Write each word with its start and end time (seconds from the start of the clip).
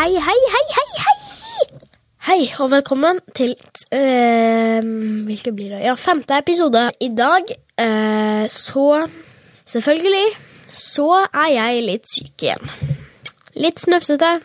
hei, 0.00 0.14
hei, 0.14 0.40
hei, 0.52 0.66
hei, 0.74 0.90
hei! 1.04 1.16
Hei, 2.26 2.44
og 2.58 2.70
velkommen 2.70 3.18
til 3.34 3.50
øh, 3.94 4.84
Hvilke 5.24 5.52
blir 5.52 5.68
det? 5.74 5.80
Ja, 5.84 5.92
femte 5.94 6.38
episode. 6.38 6.90
I 7.00 7.10
dag 7.18 7.44
øh, 7.80 8.48
så 8.48 9.08
Selvfølgelig 9.64 10.24
så 10.72 11.26
er 11.34 11.48
jeg 11.52 11.82
litt 11.82 12.08
syk 12.14 12.42
igjen. 12.42 12.70
Litt 13.54 13.80
snufsete. 13.80 14.40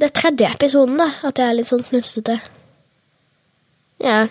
Det 0.00 0.08
er 0.10 0.14
tredje 0.20 0.50
episoden, 0.54 0.98
da, 0.98 1.10
at 1.22 1.38
jeg 1.38 1.48
er 1.48 1.58
litt 1.60 1.70
sånn 1.70 1.86
snufsete. 1.86 2.40
Ja. 4.02 4.24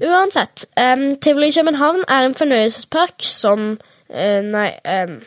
Uansett. 0.00 0.64
Um, 0.80 1.18
Tivoli 1.20 1.50
København 1.52 2.04
er 2.08 2.30
en 2.30 2.38
fornøyelsespark 2.38 3.20
som 3.28 3.74
uh, 3.76 4.40
Nei. 4.46 4.70
Um, 4.88 5.18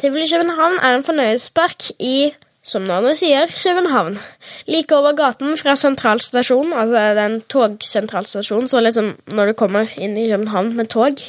Tivoli 0.00 0.26
København 0.32 0.80
er 0.82 0.98
en 0.98 1.06
fornøyelsespark 1.06 1.92
i, 2.00 2.32
som 2.64 2.86
navnet 2.88 3.18
sier, 3.20 3.50
København. 3.52 4.18
Like 4.66 4.96
over 4.96 5.12
gaten 5.18 5.56
fra 5.60 5.76
sentralstasjonen, 5.76 6.72
altså 6.72 7.06
den 7.18 7.40
togsentralstasjonen, 7.52 8.68
så 8.72 8.80
liksom 8.80 9.14
når 9.36 9.52
du 9.52 9.58
kommer 9.58 9.90
inn 10.00 10.16
i 10.16 10.30
København 10.30 10.72
med 10.78 10.88
tog, 10.94 11.20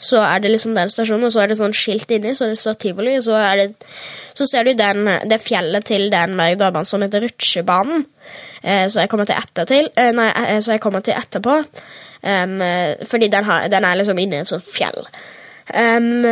så 0.00 0.22
er 0.24 0.40
det 0.40 0.50
liksom 0.54 0.74
den 0.74 0.90
stasjonen, 0.90 1.26
og 1.28 1.32
så 1.34 1.42
er 1.42 1.50
det 1.50 1.58
sånn 1.58 1.76
skilt 1.76 2.10
inni, 2.14 2.32
så 2.36 2.48
det 2.48 2.58
står 2.58 2.78
tivoli, 2.80 3.18
og 3.18 3.24
så, 3.26 3.36
det, 3.58 3.88
så 4.36 4.46
ser 4.48 4.64
du 4.64 4.72
den, 4.78 5.10
det 5.28 5.40
fjellet 5.44 5.84
til 5.90 6.06
den 6.12 6.38
berg-og-dal-banen 6.38 6.88
som 6.88 7.04
heter 7.04 7.26
Rutsjebanen, 7.26 8.06
eh, 8.62 8.86
så 8.88 9.02
jeg 9.02 9.12
kommer 9.12 9.28
til 9.28 9.36
etter 9.36 9.68
til, 9.68 9.90
eh, 10.00 10.12
nei, 10.16 10.30
eh, 10.46 10.62
så 10.64 10.76
jeg 10.76 10.84
kommer 10.86 11.04
til 11.04 11.18
etterpå, 11.18 11.58
um, 12.22 12.56
fordi 13.10 13.28
den, 13.32 13.44
har, 13.44 13.68
den, 13.72 13.84
er 13.84 14.00
liksom 14.00 14.22
inni 14.22 14.40
et 14.40 14.48
sånt 14.48 14.64
fjell. 14.64 15.04
Um, 15.70 16.24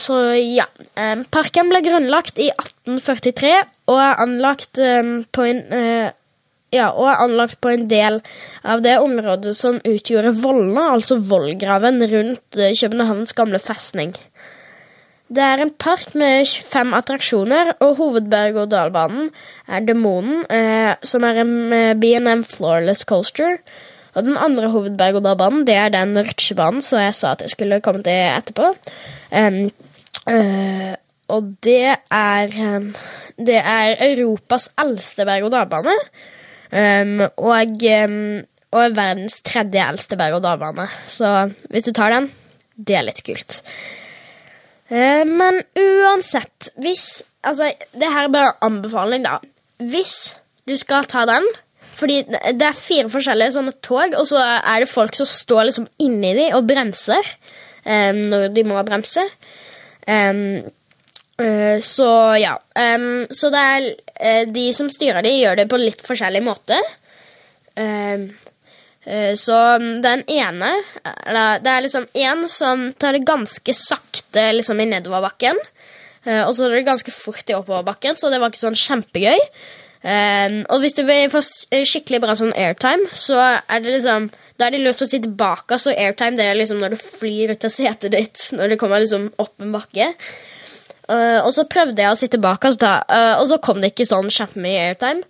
så 0.00 0.18
ja. 0.38 0.66
Um, 0.98 1.22
parken 1.30 1.70
ble 1.70 1.80
grunnlagt 1.84 2.40
i 2.42 2.48
1843 2.50 3.54
og 3.90 4.00
er 4.00 4.20
anlagt 4.24 4.80
um, 4.80 5.16
på 5.34 5.46
en 5.46 5.62
uh, 5.70 6.08
ja, 6.74 6.88
og 6.90 7.06
er 7.06 7.22
anlagt 7.22 7.60
på 7.62 7.70
en 7.70 7.86
del 7.90 8.20
av 8.66 8.82
det 8.84 8.96
området 9.02 9.54
som 9.56 9.78
utgjorde 9.86 10.34
Vollene, 10.40 10.88
altså 10.96 11.20
vollgraven 11.22 12.02
rundt 12.10 12.58
uh, 12.58 12.72
Københavns 12.74 13.36
gamle 13.36 13.60
festning. 13.62 14.14
Det 15.34 15.42
er 15.42 15.62
en 15.62 15.72
park 15.80 16.12
med 16.18 16.50
fem 16.66 16.92
attraksjoner, 16.96 17.76
og 17.82 17.96
hovedberg-og-dal-banen 18.00 19.30
er 19.68 19.86
Demonen, 19.86 20.44
uh, 20.50 20.94
som 21.06 21.26
er 21.26 21.42
en 21.44 21.56
B&M 22.00 22.44
Floorless 22.46 23.06
Coaster. 23.08 23.60
Og 24.14 24.26
den 24.26 24.36
andre 24.38 24.70
hovedberg-og-dal-banen 24.72 25.64
det 25.66 25.74
er 25.78 25.94
den 25.94 26.14
rutsjebanen 26.18 26.84
som 26.84 27.02
jeg 27.02 27.16
sa 27.18 27.32
at 27.34 27.42
jeg 27.44 27.54
skulle 27.54 27.80
komme 27.84 28.04
til 28.06 28.14
etterpå. 28.14 28.70
Um, 29.34 29.58
uh, 30.30 30.92
og 31.34 31.50
det 31.64 31.96
er 32.12 32.54
um, 32.76 32.92
Det 33.34 33.58
er 33.58 33.96
Europas 34.12 34.68
eldste 34.78 35.26
berg-og-dal-bane. 35.26 35.96
Um, 36.74 37.20
og, 37.24 37.84
og 38.74 38.96
verdens 38.96 39.40
tredje 39.46 39.82
eldste 39.88 40.18
berg-og-dal-bane. 40.20 40.88
Så 41.10 41.50
hvis 41.70 41.86
du 41.88 41.92
tar 41.92 42.14
den, 42.14 42.30
det 42.76 42.98
er 42.98 43.06
litt 43.08 43.22
kult. 43.26 43.62
Uh, 44.92 45.24
men 45.26 45.62
uansett, 45.74 46.74
hvis 46.78 47.24
Altså, 47.44 47.72
det 47.92 48.08
her 48.08 48.24
er 48.24 48.32
bare 48.32 48.52
anbefaling, 48.64 49.24
da. 49.26 49.36
Hvis 49.76 50.36
du 50.68 50.76
skal 50.80 51.04
ta 51.04 51.26
den 51.28 51.44
fordi 52.04 52.20
det 52.28 52.68
er 52.68 52.76
fire 52.76 53.08
forskjellige 53.12 53.56
sånne 53.56 53.74
tog, 53.84 54.14
og 54.18 54.26
så 54.28 54.40
er 54.60 54.84
det 54.84 54.92
folk 54.92 55.16
som 55.16 55.28
står 55.28 55.70
liksom 55.70 55.88
inni 56.04 56.34
de 56.36 56.48
og 56.56 56.66
bremser 56.68 57.34
um, 57.84 58.24
når 58.28 58.48
de 58.54 58.64
må 58.68 58.80
bremse. 58.84 59.24
Um, 60.04 60.60
uh, 61.40 61.78
så 61.80 62.08
ja. 62.42 62.56
Um, 62.76 63.24
så 63.32 63.48
det 63.54 63.62
er 63.64 63.86
uh, 63.88 64.42
De 64.52 64.66
som 64.76 64.90
styrer 64.92 65.24
de, 65.24 65.32
gjør 65.40 65.62
det 65.62 65.70
på 65.72 65.80
litt 65.80 66.04
forskjellig 66.04 66.44
måte. 66.44 66.80
Uh, 67.78 68.28
så 69.36 69.56
den 70.00 70.22
ene 70.32 70.70
eller, 71.04 71.58
Det 71.60 71.68
er 71.68 71.82
liksom 71.84 72.06
én 72.16 72.46
som 72.48 72.86
tar 72.96 73.12
det 73.12 73.26
ganske 73.28 73.74
sakte 73.76 74.46
liksom 74.54 74.80
i 74.80 74.86
nedoverbakken. 74.88 75.58
og 76.24 76.54
så 76.56 76.64
er 76.64 76.78
det 76.78 76.86
ganske 76.86 77.12
fort 77.12 77.50
i 77.52 77.52
oppoverbakken, 77.52 78.16
så 78.16 78.30
det 78.32 78.38
var 78.40 78.48
ikke 78.48 78.62
sånn 78.62 78.78
kjempegøy. 78.80 79.42
Um, 80.04 80.58
og 80.68 80.82
hvis 80.82 80.96
du 80.98 81.00
vil 81.08 81.30
få 81.32 81.40
skikkelig 81.40 82.20
bra 82.20 82.34
sånn 82.36 82.52
airtime, 82.60 83.08
så 83.16 83.38
er 83.40 83.84
det 83.84 83.94
liksom 83.96 84.28
da 84.54 84.68
er 84.68 84.76
det 84.76 84.84
lurt 84.84 85.02
å 85.02 85.08
sitte 85.10 85.30
bak 85.34 85.72
oss, 85.74 85.88
og 85.90 85.96
airtime 85.98 86.38
det 86.38 86.44
er 86.46 86.58
liksom 86.58 86.78
når 86.78 86.94
du 86.94 87.00
flyr 87.00 87.54
ut 87.56 87.64
av 87.66 87.72
setet 87.74 88.12
ditt 88.14 88.42
når 88.58 88.74
du 88.74 88.76
kommer 88.80 89.02
liksom 89.02 89.30
opp 89.42 89.64
en 89.64 89.72
bakke. 89.74 90.12
Uh, 91.04 91.40
og 91.44 91.50
så 91.52 91.66
prøvde 91.68 92.00
jeg 92.00 92.12
å 92.12 92.18
sitte 92.18 92.40
bak 92.40 92.64
oss, 92.68 92.78
da, 92.80 92.98
uh, 93.08 93.34
og 93.40 93.48
så 93.50 93.58
kom 93.64 93.82
det 93.82 93.92
ikke 93.92 94.08
sånn 94.08 94.30
kjempemye 94.32 94.86
airtime. 94.90 95.26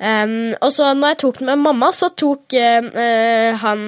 Um, 0.00 0.56
og 0.64 0.72
så 0.72 0.90
når 0.96 1.14
jeg 1.14 1.20
tok 1.22 1.40
den 1.40 1.50
med 1.52 1.62
mamma, 1.62 1.92
så 1.92 2.08
tok 2.16 2.56
uh, 2.56 3.52
han 3.62 3.84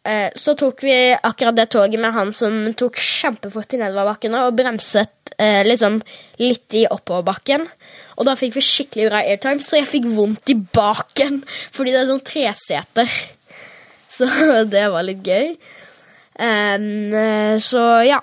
Så 0.00 0.54
tok 0.56 0.80
vi 0.80 0.94
akkurat 1.12 1.56
det 1.58 1.66
toget 1.74 2.00
med 2.00 2.14
han 2.16 2.30
som 2.32 2.54
tok 2.72 2.96
kjempefort 2.96 3.74
i 3.76 3.80
nedoverbakken 3.82 4.32
og 4.38 4.54
bremset 4.56 5.34
liksom 5.66 5.98
litt 6.40 6.76
i 6.78 6.86
oppoverbakken. 6.88 7.66
Og 8.16 8.24
da 8.28 8.36
fikk 8.36 8.56
vi 8.56 8.64
skikkelig 8.64 9.10
bra 9.10 9.20
airtime, 9.24 9.64
så 9.64 9.80
jeg 9.80 9.90
fikk 9.90 10.08
vondt 10.12 10.52
i 10.52 10.56
baken 10.56 11.42
fordi 11.76 11.92
det 11.92 12.00
er 12.00 12.10
sånn 12.10 12.24
treseter. 12.24 13.12
Så 14.10 14.26
det 14.66 14.88
var 14.90 15.04
litt 15.06 15.22
gøy. 15.22 15.52
Um, 16.40 17.12
så 17.62 17.84
ja. 18.02 18.16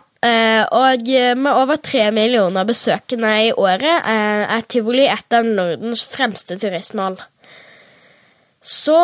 Og 0.76 1.08
med 1.40 1.48
over 1.48 1.78
tre 1.80 2.10
millioner 2.12 2.66
besøkende 2.68 3.30
i 3.46 3.54
året 3.56 4.10
er 4.12 4.66
tivoli 4.68 5.06
et 5.08 5.38
av 5.38 5.48
Nordens 5.48 6.02
fremste 6.04 6.58
turistmål. 6.60 7.16
Så 8.68 8.98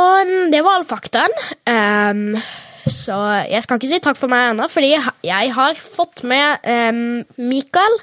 det 0.52 0.60
var 0.66 0.82
all 0.82 0.86
faktaen. 0.88 1.34
Um, 1.72 2.36
så 2.84 3.16
jeg 3.48 3.64
skal 3.64 3.80
ikke 3.80 3.92
si 3.94 4.02
takk 4.04 4.20
for 4.20 4.32
meg 4.32 4.52
ennå, 4.52 4.68
fordi 4.68 4.92
jeg 5.24 5.54
har 5.56 5.80
fått 5.80 6.26
med 6.28 6.68
um, 6.68 7.24
Mikael, 7.40 7.96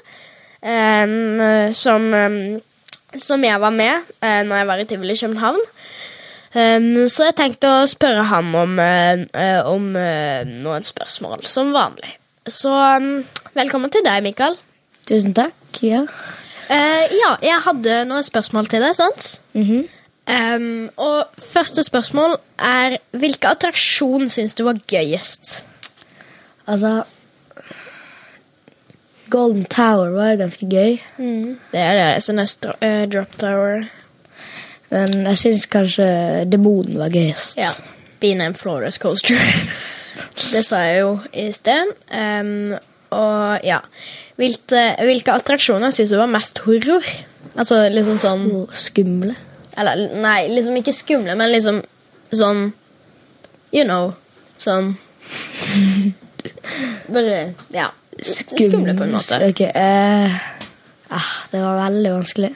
som 1.77 2.05
som 3.19 3.43
jeg 3.43 3.59
var 3.59 3.73
med 3.75 4.07
uh, 4.23 4.41
når 4.47 4.55
jeg 4.55 4.67
var 4.67 4.81
i 4.81 4.87
Tivoli 4.87 5.15
København. 5.19 5.61
Um, 6.51 7.07
så 7.07 7.29
jeg 7.29 7.37
tenkte 7.39 7.69
å 7.71 7.87
spørre 7.89 8.25
ham 8.27 8.51
om, 8.55 8.75
uh, 8.79 9.61
om 9.71 9.87
uh, 9.95 10.43
noen 10.47 10.87
spørsmål, 10.87 11.45
som 11.47 11.71
vanlig. 11.75 12.17
Så 12.47 12.71
um, 12.71 13.21
velkommen 13.55 13.91
til 13.93 14.03
deg, 14.05 14.23
Mikael. 14.25 14.57
Tusen 15.07 15.35
takk. 15.37 15.55
Ja. 15.83 16.05
Ja, 16.71 17.33
jeg 17.43 17.57
hadde 17.65 17.95
noen 18.07 18.23
spørsmål 18.23 18.69
til 18.71 18.79
deg, 18.79 18.93
sant? 18.95 19.41
Mm 19.51 19.63
-hmm. 19.63 19.87
Um, 20.27 20.89
og 20.97 21.41
første 21.41 21.83
spørsmål 21.83 22.37
er 22.57 22.97
hvilken 23.11 23.49
attraksjon 23.49 24.29
syns 24.29 24.55
du 24.57 24.65
var 24.67 24.79
gøyest? 24.91 25.63
Altså 26.67 27.03
Golden 29.31 29.65
Tower 29.65 30.11
var 30.11 30.35
ganske 30.35 30.67
gøy. 30.67 30.97
Mm. 31.17 31.57
Det 31.71 31.79
er 31.79 31.97
det. 31.97 32.23
SNS 32.23 32.57
uh, 32.67 33.03
Drop 33.11 33.37
Tower. 33.39 33.85
Men 34.91 35.27
jeg 35.31 35.37
syns 35.39 35.65
kanskje 35.71 36.07
Demonen 36.51 36.99
var 36.99 37.13
gøyest. 37.13 37.57
Ja. 37.57 37.71
B&M 38.19 38.53
Flores 38.53 38.99
Coaster. 38.99 39.39
det 40.53 40.65
sa 40.67 40.83
jeg 40.83 40.99
jo 41.01 41.13
i 41.33 41.47
sted. 41.55 41.95
Um, 42.11 42.75
og 43.11 43.63
ja 43.67 43.79
hvilke, 44.41 44.81
hvilke 45.05 45.35
attraksjoner 45.35 45.93
syns 45.93 46.11
du 46.13 46.17
var 46.19 46.31
mest 46.31 46.63
horror? 46.65 47.05
Altså 47.59 47.83
liksom 47.91 48.19
sånn 48.21 48.45
Skumle? 48.73 49.35
Eller 49.77 50.07
nei, 50.21 50.47
liksom 50.51 50.77
ikke 50.79 50.93
skumle, 50.95 51.35
men 51.39 51.51
liksom 51.53 51.81
sånn 52.31 52.71
You 53.71 53.85
know. 53.87 54.11
Sånn 54.59 54.95
Bare 57.11 57.53
Ja. 57.73 57.89
Skumle, 58.21 58.93
på 58.97 59.03
en 59.07 59.15
måte. 59.15 59.39
Ok, 59.47 59.61
uh, 59.71 60.35
ah, 61.15 61.31
Det 61.51 61.61
var 61.63 61.79
veldig 61.79 62.11
vanskelig. 62.13 62.51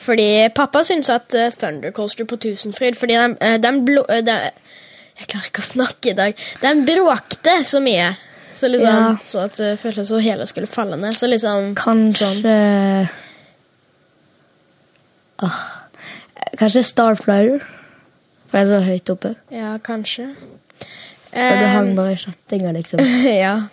Fordi 0.00 0.48
pappa 0.54 0.82
syns 0.84 1.10
at 1.12 1.36
uh, 1.38 1.50
Thunder 1.54 1.92
Coaster 1.94 2.26
på 2.26 2.38
Tusenfryd 2.40 2.96
Fordi 2.98 3.18
den, 3.20 3.36
uh, 3.38 3.58
den 3.62 3.84
blå... 3.86 4.02
Uh, 4.08 4.22
den, 4.26 4.48
jeg 5.14 5.28
klarer 5.30 5.46
ikke 5.46 5.62
å 5.62 5.66
snakke 5.68 6.10
i 6.10 6.16
dag. 6.18 6.40
Den 6.58 6.80
bråkte 6.88 7.60
så 7.68 7.78
mye. 7.84 8.08
Så 8.54 8.66
liksom, 8.66 8.96
ja. 8.96 9.12
så 9.30 9.44
at 9.46 9.60
det 9.60 9.76
føltes 9.78 10.08
som 10.10 10.18
hele 10.24 10.46
skulle 10.50 10.66
falle 10.66 10.98
ned. 10.98 11.14
Så 11.14 11.28
liksom 11.30 11.76
Kanskje 11.78 12.32
sånn. 12.32 13.12
oh. 15.46 15.62
Kanskje 16.64 16.80
Starflyer. 16.88 17.64
For 18.48 18.62
jeg 18.62 18.68
var 18.70 18.84
høyt 18.86 19.10
oppe. 19.12 19.34
Ja, 19.52 19.74
kanskje. 19.84 20.30
Og 20.32 21.58
du 21.60 21.64
hang 21.68 21.90
bare 21.92 22.14
i 22.14 22.16
kjettinga, 22.22 22.72
liksom. 22.72 23.02
ja. 23.44 23.66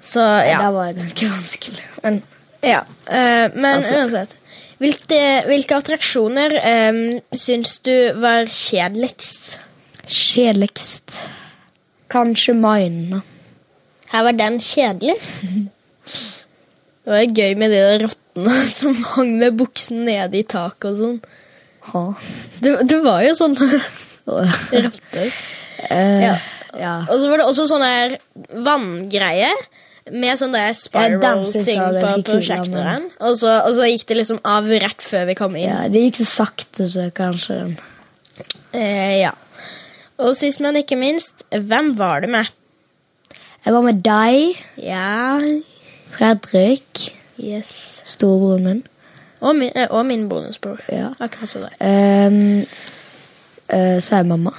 Så 0.00 0.24
ja. 0.24 0.62
Det 0.62 0.70
var 0.78 0.94
ganske 0.96 1.28
vanskelig. 1.28 1.84
Men, 2.06 2.18
ja. 2.64 2.80
Uh, 3.10 3.52
men 3.52 3.84
uansett. 3.84 4.32
Hvilke, 4.80 5.20
hvilke 5.50 5.76
attraksjoner 5.76 6.56
um, 6.56 7.04
syns 7.36 7.82
du 7.84 7.92
var 8.24 8.48
kjedeligst? 8.48 9.58
Kjedeligst 10.08 11.26
Kanskje 12.08 12.56
Mine. 12.56 13.20
Her 14.14 14.28
var 14.30 14.40
den 14.40 14.56
kjedelig. 14.64 15.20
Det 17.04 17.12
var 17.12 17.28
gøy 17.28 17.60
med 17.60 17.76
de 17.76 17.88
rottene 18.06 18.60
som 18.80 19.02
hang 19.12 19.36
med 19.36 19.60
buksen 19.60 20.06
nede 20.08 20.40
i 20.40 20.46
taket 20.48 20.94
og 20.94 21.02
sånn. 21.02 21.18
Ha. 21.92 22.02
Det, 22.60 22.74
det 22.90 23.00
var 23.04 23.22
jo 23.26 23.32
sånn 23.38 23.56
rotter. 24.26 25.32
eh, 25.90 26.22
Ja. 26.26 26.36
ja. 26.78 26.94
Og 27.10 27.20
så 27.20 27.28
var 27.30 27.38
det 27.42 27.46
også 27.50 27.66
sånn 27.70 27.84
der 27.84 28.16
vanngreie 28.66 29.50
med 30.12 30.38
sånn 30.38 30.52
der 30.54 30.74
spiral-ting 30.78 31.80
på 31.98 32.12
prosjektoren. 32.28 33.08
Og, 33.20 33.34
så- 33.38 33.62
og 33.66 33.72
så 33.74 33.88
gikk 33.90 34.04
det 34.06 34.16
liksom 34.20 34.38
av 34.46 34.68
rett 34.70 35.02
før 35.02 35.26
vi 35.26 35.34
kom 35.38 35.56
inn. 35.56 35.68
ja. 35.68 35.88
Det 35.88 36.02
gikk 36.04 36.20
så 36.22 36.28
sakte, 36.46 36.86
så 36.90 37.08
kanskje 37.12 37.76
Eh, 38.76 39.20
ja. 39.22 39.30
Og 40.18 40.34
sist, 40.36 40.60
men 40.60 40.76
ikke 40.76 40.96
minst, 41.00 41.44
hvem 41.50 41.94
var 41.96 42.20
det 42.20 42.28
med? 42.30 42.48
Jeg 43.64 43.72
var 43.74 43.82
med 43.82 44.02
deg, 44.04 44.56
Ja 44.76 45.40
Fredrik, 46.16 47.12
Yes. 47.38 48.02
storebroren 48.04 48.64
min. 48.64 48.82
Og 49.40 49.56
min, 49.56 49.70
eh, 49.76 49.86
og 49.90 50.06
min 50.06 50.28
bonusbror. 50.28 50.80
Ja. 50.92 51.10
Akkurat 51.20 51.48
som 51.48 51.62
deg. 51.66 51.74
Um, 51.80 52.60
uh, 53.72 53.98
så 54.00 54.16
er 54.20 54.22
mamma. 54.28 54.52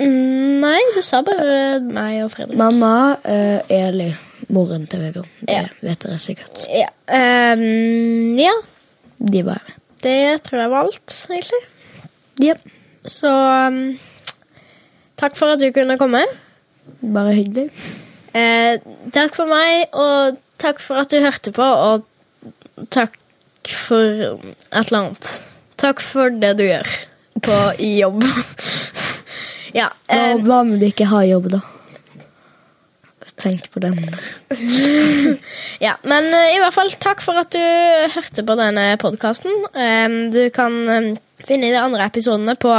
Mm, 0.00 0.60
nei, 0.62 0.78
du 0.96 1.02
sa 1.04 1.20
bare 1.26 1.80
meg 1.84 2.22
og 2.24 2.30
Fredrik. 2.32 2.56
Mamma, 2.58 2.92
uh, 3.24 3.58
Eli, 3.72 4.08
moren 4.54 4.86
til 4.88 5.02
Vebjørn. 5.04 5.28
Det 5.42 5.56
Ja. 5.58 5.64
vet 5.82 6.00
dere 6.06 6.18
sikkert. 6.18 6.62
Ja. 6.72 6.88
Um, 7.12 8.36
ja, 8.38 8.54
De 9.18 9.42
var 9.46 9.60
med. 9.66 9.74
det 10.02 10.42
tror 10.42 10.58
jeg 10.60 10.70
var 10.70 10.84
alt, 10.86 11.26
egentlig. 11.30 11.62
Ja. 12.40 12.54
Så 13.06 13.28
um, 13.68 13.98
takk 15.18 15.36
for 15.36 15.52
at 15.52 15.60
du 15.60 15.70
kunne 15.72 15.98
komme. 15.98 16.24
Bare 17.02 17.34
hyggelig. 17.34 17.68
Uh, 18.34 18.78
takk 19.12 19.34
for 19.36 19.46
meg, 19.50 19.86
og 19.92 20.38
takk 20.58 20.80
for 20.80 20.94
at 21.02 21.10
du 21.10 21.20
hørte 21.20 21.52
på, 21.52 21.62
og 21.62 22.88
takk 22.90 23.18
for 23.70 24.38
et 24.40 24.78
eller 24.82 24.98
annet. 24.98 25.30
Takk 25.80 26.02
for 26.04 26.32
det 26.34 26.54
du 26.58 26.64
gjør 26.66 26.88
på 27.42 27.58
i 27.82 27.94
jobb. 28.00 28.24
ja. 29.80 29.88
Eh, 30.08 30.34
hva 30.42 30.62
om 30.62 30.74
du 30.78 30.86
ikke 30.86 31.08
har 31.10 31.26
jobb, 31.28 31.50
da? 31.54 31.62
Tenk 33.42 33.66
på 33.74 33.80
den. 33.82 33.96
ja. 35.86 35.96
Men 36.06 36.28
eh, 36.28 36.52
i 36.54 36.60
hvert 36.62 36.76
fall 36.76 36.92
takk 37.02 37.24
for 37.24 37.40
at 37.40 37.50
du 37.54 37.62
hørte 38.14 38.44
på 38.46 38.58
denne 38.60 38.92
podkasten. 39.02 39.66
du 40.34 40.42
kan 40.54 41.16
finne 41.42 41.72
de 41.72 41.80
andre 41.80 42.06
episodene 42.06 42.54
på 42.54 42.70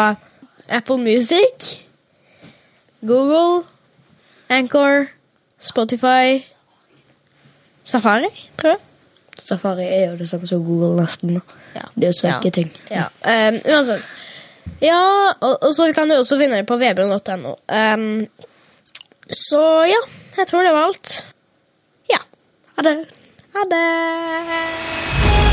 Apple 0.69 0.97
Music, 1.01 1.83
Google, 3.01 3.65
Anchor, 4.49 5.09
Spotify, 5.59 6.39
Safari, 7.83 8.31
jeg. 8.63 8.92
Safari 9.39 9.85
er 9.85 10.11
jo 10.11 10.17
det 10.17 10.29
samme 10.29 10.47
som 10.47 10.63
Google, 10.65 10.95
nesten. 11.01 11.41
Ja. 11.75 11.87
Det 11.95 12.09
er 12.09 12.17
søke 12.17 12.51
ting. 12.53 12.71
Ja, 12.91 13.07
um, 13.25 13.59
uansett. 13.65 14.07
Ja, 14.81 15.31
og, 15.39 15.57
og 15.61 15.75
så 15.75 15.89
kan 15.95 16.09
du 16.09 16.15
også 16.17 16.37
finne 16.39 16.61
det 16.61 16.67
på 16.69 16.77
vebjørn.no. 16.79 17.55
Um, 17.67 18.27
så 19.29 19.63
ja, 19.89 20.01
jeg 20.37 20.47
tror 20.47 20.63
det 20.63 20.75
var 20.75 20.91
alt. 20.91 21.17
Ja. 22.11 22.21
Ha 22.77 22.89
det. 22.89 22.97
Ha 23.55 23.67
det. 23.71 25.52